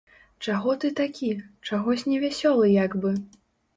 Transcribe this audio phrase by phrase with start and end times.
[0.47, 1.29] Чаго ты такі,
[1.69, 3.17] чагось невясёлы як бы?